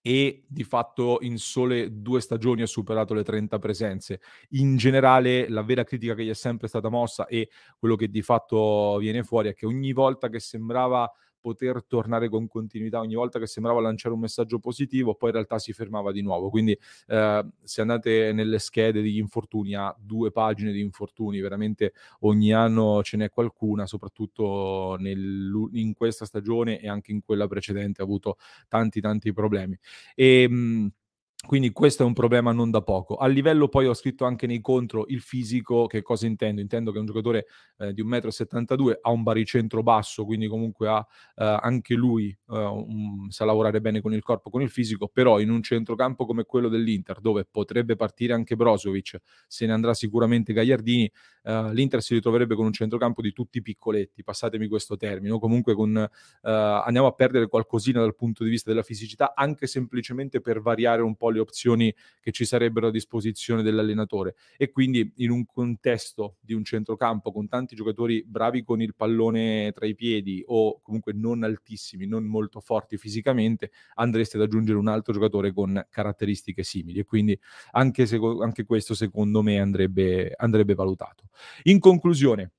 e 0.04 0.44
di 0.48 0.64
fatto 0.64 1.18
in 1.20 1.38
sole 1.38 2.00
due 2.02 2.20
stagioni 2.20 2.62
ha 2.62 2.66
superato 2.66 3.14
le 3.14 3.22
30 3.22 3.58
presenze. 3.58 4.20
In 4.50 4.76
generale, 4.76 5.48
la 5.48 5.62
vera 5.62 5.84
critica 5.84 6.14
che 6.14 6.24
gli 6.24 6.28
è 6.28 6.34
sempre 6.34 6.68
stata 6.68 6.88
mossa 6.88 7.26
e 7.26 7.48
quello 7.78 7.94
che 7.94 8.08
di 8.08 8.20
fatto 8.20 8.96
viene 8.98 9.22
fuori 9.22 9.48
è 9.48 9.54
che 9.54 9.64
ogni 9.64 9.92
volta 9.92 10.28
che 10.28 10.40
sembrava 10.40 11.10
poter 11.42 11.84
tornare 11.84 12.28
con 12.30 12.46
continuità 12.46 13.00
ogni 13.00 13.14
volta 13.14 13.38
che 13.38 13.46
sembrava 13.46 13.80
lanciare 13.80 14.14
un 14.14 14.20
messaggio 14.20 14.58
positivo, 14.60 15.14
poi 15.14 15.30
in 15.30 15.34
realtà 15.34 15.58
si 15.58 15.72
fermava 15.74 16.12
di 16.12 16.22
nuovo. 16.22 16.48
Quindi 16.48 16.78
eh, 17.08 17.46
se 17.62 17.80
andate 17.82 18.32
nelle 18.32 18.58
schede 18.58 19.02
degli 19.02 19.18
infortuni, 19.18 19.74
ha 19.74 19.94
due 19.98 20.30
pagine 20.30 20.72
di 20.72 20.80
infortuni, 20.80 21.40
veramente 21.40 21.92
ogni 22.20 22.52
anno 22.54 23.02
ce 23.02 23.16
n'è 23.16 23.28
qualcuna, 23.30 23.86
soprattutto 23.86 24.96
nel, 24.98 25.50
in 25.72 25.92
questa 25.94 26.24
stagione 26.24 26.80
e 26.80 26.88
anche 26.88 27.10
in 27.12 27.20
quella 27.22 27.46
precedente 27.48 28.00
ha 28.00 28.04
avuto 28.04 28.36
tanti 28.68 29.00
tanti 29.00 29.32
problemi. 29.32 29.76
E, 30.14 30.42
ehm, 30.42 30.52
mh, 30.52 30.92
quindi 31.44 31.72
questo 31.72 32.04
è 32.04 32.06
un 32.06 32.12
problema 32.12 32.52
non 32.52 32.70
da 32.70 32.82
poco. 32.82 33.16
A 33.16 33.26
livello 33.26 33.68
poi 33.68 33.86
ho 33.86 33.94
scritto 33.94 34.24
anche 34.24 34.46
nei 34.46 34.60
contro 34.60 35.04
il 35.08 35.20
fisico, 35.20 35.86
che 35.86 36.00
cosa 36.00 36.26
intendo? 36.26 36.60
Intendo 36.60 36.92
che 36.92 36.98
un 36.98 37.04
giocatore 37.04 37.46
eh, 37.78 37.92
di 37.92 38.02
1,72 38.02 38.90
m 38.90 38.98
ha 39.02 39.10
un 39.10 39.22
baricentro 39.24 39.82
basso, 39.82 40.24
quindi 40.24 40.46
comunque 40.46 40.88
ha 40.88 41.04
eh, 41.34 41.58
anche 41.60 41.94
lui 41.94 42.28
eh, 42.28 42.36
un, 42.56 43.28
sa 43.30 43.44
lavorare 43.44 43.80
bene 43.80 44.00
con 44.00 44.14
il 44.14 44.22
corpo, 44.22 44.50
con 44.50 44.62
il 44.62 44.70
fisico, 44.70 45.08
però 45.08 45.40
in 45.40 45.50
un 45.50 45.62
centrocampo 45.62 46.26
come 46.26 46.44
quello 46.44 46.68
dell'Inter, 46.68 47.20
dove 47.20 47.44
potrebbe 47.50 47.96
partire 47.96 48.32
anche 48.34 48.54
Brozovic, 48.54 49.18
se 49.46 49.66
ne 49.66 49.72
andrà 49.72 49.94
sicuramente 49.94 50.52
Gagliardini, 50.52 51.10
eh, 51.42 51.74
l'Inter 51.74 52.02
si 52.02 52.14
ritroverebbe 52.14 52.54
con 52.54 52.66
un 52.66 52.72
centrocampo 52.72 53.20
di 53.20 53.32
tutti 53.32 53.60
piccoletti, 53.60 54.22
passatemi 54.22 54.68
questo 54.68 54.96
termine, 54.96 55.36
comunque 55.40 55.74
con, 55.74 55.96
eh, 55.96 56.08
andiamo 56.50 57.08
a 57.08 57.12
perdere 57.12 57.48
qualcosina 57.48 58.00
dal 58.00 58.14
punto 58.14 58.44
di 58.44 58.50
vista 58.50 58.70
della 58.70 58.82
fisicità, 58.84 59.34
anche 59.34 59.66
semplicemente 59.66 60.40
per 60.40 60.60
variare 60.60 61.02
un 61.02 61.16
po' 61.16 61.30
le 61.32 61.40
opzioni 61.40 61.94
che 62.20 62.30
ci 62.30 62.44
sarebbero 62.44 62.88
a 62.88 62.90
disposizione 62.90 63.62
dell'allenatore. 63.62 64.36
E 64.56 64.70
quindi 64.70 65.12
in 65.16 65.30
un 65.30 65.44
contesto 65.44 66.36
di 66.40 66.54
un 66.54 66.64
centrocampo 66.64 67.32
con 67.32 67.48
tanti 67.48 67.74
giocatori 67.74 68.24
bravi 68.24 68.62
con 68.62 68.80
il 68.80 68.94
pallone 68.94 69.72
tra 69.72 69.86
i 69.86 69.94
piedi 69.94 70.42
o 70.46 70.80
comunque 70.80 71.12
non 71.12 71.42
altissimi, 71.42 72.06
non 72.06 72.24
molto 72.24 72.60
forti 72.60 72.96
fisicamente, 72.96 73.70
andreste 73.94 74.36
ad 74.36 74.44
aggiungere 74.44 74.78
un 74.78 74.88
altro 74.88 75.12
giocatore 75.12 75.52
con 75.52 75.84
caratteristiche 75.90 76.62
simili. 76.62 77.00
E 77.00 77.04
quindi 77.04 77.38
anche, 77.72 78.06
se, 78.06 78.18
anche 78.40 78.64
questo 78.64 78.94
secondo 78.94 79.42
me 79.42 79.58
andrebbe, 79.58 80.32
andrebbe 80.36 80.74
valutato. 80.74 81.24
In 81.64 81.78
conclusione, 81.78 82.52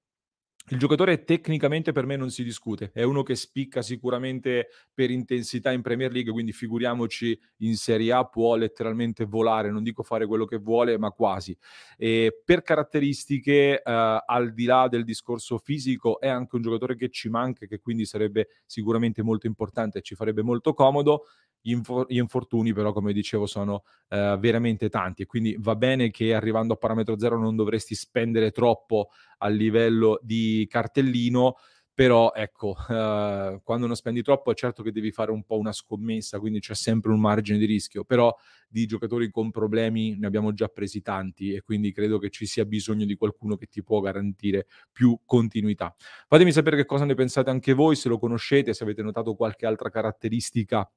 il 0.69 0.77
giocatore 0.79 1.25
tecnicamente 1.25 1.91
per 1.91 2.05
me 2.05 2.15
non 2.15 2.29
si 2.29 2.41
discute, 2.43 2.91
è 2.93 3.03
uno 3.03 3.21
che 3.21 3.35
spicca 3.35 3.81
sicuramente 3.81 4.69
per 4.93 5.11
intensità 5.11 5.71
in 5.73 5.81
Premier 5.81 6.11
League, 6.11 6.31
quindi 6.31 6.53
figuriamoci 6.53 7.37
in 7.57 7.75
Serie 7.75 8.13
A 8.13 8.23
può 8.25 8.55
letteralmente 8.55 9.25
volare, 9.25 9.69
non 9.71 9.83
dico 9.83 10.03
fare 10.03 10.25
quello 10.25 10.45
che 10.45 10.57
vuole, 10.57 10.97
ma 10.97 11.11
quasi. 11.11 11.55
E 11.97 12.41
per 12.45 12.61
caratteristiche, 12.61 13.81
eh, 13.81 14.23
al 14.25 14.53
di 14.53 14.63
là 14.63 14.87
del 14.87 15.03
discorso 15.03 15.57
fisico, 15.57 16.19
è 16.21 16.29
anche 16.29 16.55
un 16.55 16.61
giocatore 16.61 16.95
che 16.95 17.09
ci 17.09 17.27
manca, 17.27 17.65
che 17.65 17.79
quindi 17.79 18.05
sarebbe 18.05 18.47
sicuramente 18.65 19.21
molto 19.21 19.47
importante 19.47 19.97
e 19.99 20.01
ci 20.01 20.15
farebbe 20.15 20.43
molto 20.43 20.73
comodo. 20.73 21.25
Gli, 21.65 21.71
infor- 21.71 22.11
gli 22.11 22.17
infortuni 22.17 22.73
però, 22.73 22.91
come 22.91 23.13
dicevo, 23.13 23.45
sono 23.45 23.83
eh, 24.09 24.35
veramente 24.37 24.89
tanti 24.89 25.21
e 25.21 25.25
quindi 25.25 25.55
va 25.57 25.77
bene 25.77 26.11
che 26.11 26.33
arrivando 26.33 26.73
a 26.73 26.75
parametro 26.75 27.17
zero 27.17 27.39
non 27.39 27.55
dovresti 27.55 27.95
spendere 27.95 28.51
troppo 28.51 29.11
a 29.37 29.47
livello 29.47 30.19
di 30.21 30.67
cartellino, 30.69 31.55
però 31.93 32.33
ecco, 32.35 32.75
eh, 32.89 33.61
quando 33.63 33.87
non 33.87 33.95
spendi 33.95 34.21
troppo 34.21 34.51
è 34.51 34.55
certo 34.55 34.83
che 34.83 34.91
devi 34.91 35.11
fare 35.11 35.31
un 35.31 35.43
po' 35.43 35.57
una 35.57 35.71
scommessa, 35.71 36.37
quindi 36.39 36.59
c'è 36.59 36.73
sempre 36.73 37.11
un 37.13 37.21
margine 37.21 37.57
di 37.57 37.65
rischio, 37.65 38.03
però 38.03 38.35
di 38.67 38.85
giocatori 38.85 39.29
con 39.29 39.49
problemi 39.49 40.17
ne 40.17 40.25
abbiamo 40.27 40.51
già 40.53 40.67
presi 40.67 41.01
tanti 41.01 41.53
e 41.53 41.61
quindi 41.61 41.93
credo 41.93 42.17
che 42.17 42.29
ci 42.29 42.45
sia 42.45 42.65
bisogno 42.65 43.05
di 43.05 43.15
qualcuno 43.15 43.55
che 43.55 43.67
ti 43.67 43.83
può 43.83 44.01
garantire 44.01 44.65
più 44.91 45.17
continuità. 45.25 45.95
Fatemi 46.27 46.51
sapere 46.51 46.75
che 46.75 46.85
cosa 46.85 47.05
ne 47.05 47.13
pensate 47.13 47.49
anche 47.51 47.71
voi, 47.73 47.95
se 47.95 48.09
lo 48.09 48.17
conoscete, 48.17 48.73
se 48.73 48.83
avete 48.83 49.01
notato 49.01 49.35
qualche 49.35 49.65
altra 49.65 49.89
caratteristica 49.89 50.89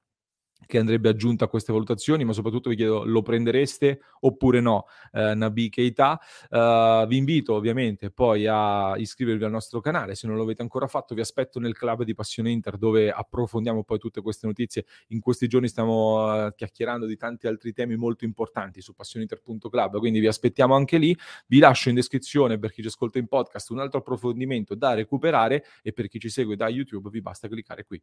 che 0.64 0.78
andrebbe 0.78 1.08
aggiunta 1.08 1.44
a 1.44 1.48
queste 1.48 1.72
valutazioni, 1.72 2.24
ma 2.24 2.32
soprattutto 2.32 2.70
vi 2.70 2.76
chiedo, 2.76 3.04
lo 3.04 3.22
prendereste 3.22 4.00
oppure 4.20 4.60
no, 4.60 4.86
eh, 5.12 5.34
Nabi 5.34 5.68
Keita? 5.68 6.18
Uh, 6.50 7.06
vi 7.06 7.16
invito 7.16 7.54
ovviamente 7.54 8.10
poi 8.10 8.46
a 8.46 8.96
iscrivervi 8.96 9.44
al 9.44 9.50
nostro 9.50 9.80
canale, 9.80 10.14
se 10.14 10.26
non 10.26 10.36
l'avete 10.36 10.62
ancora 10.62 10.86
fatto 10.86 11.14
vi 11.14 11.20
aspetto 11.20 11.60
nel 11.60 11.76
club 11.76 12.02
di 12.02 12.14
Passione 12.14 12.50
Inter 12.50 12.76
dove 12.76 13.10
approfondiamo 13.10 13.84
poi 13.84 13.98
tutte 13.98 14.20
queste 14.20 14.46
notizie. 14.46 14.86
In 15.08 15.20
questi 15.20 15.46
giorni 15.46 15.68
stiamo 15.68 16.46
uh, 16.46 16.54
chiacchierando 16.54 17.06
di 17.06 17.16
tanti 17.16 17.46
altri 17.46 17.72
temi 17.72 17.96
molto 17.96 18.24
importanti 18.24 18.80
su 18.80 18.94
passioneinter.club, 18.94 19.98
quindi 19.98 20.20
vi 20.20 20.26
aspettiamo 20.26 20.74
anche 20.74 20.98
lì. 20.98 21.16
Vi 21.46 21.58
lascio 21.58 21.88
in 21.88 21.94
descrizione 21.94 22.58
per 22.58 22.72
chi 22.72 22.82
ci 22.82 22.88
ascolta 22.88 23.18
in 23.18 23.26
podcast 23.26 23.70
un 23.70 23.80
altro 23.80 23.98
approfondimento 23.98 24.74
da 24.74 24.94
recuperare 24.94 25.64
e 25.82 25.92
per 25.92 26.08
chi 26.08 26.18
ci 26.18 26.28
segue 26.28 26.56
da 26.56 26.68
YouTube 26.68 27.10
vi 27.10 27.20
basta 27.20 27.48
cliccare 27.48 27.84
qui. 27.84 28.02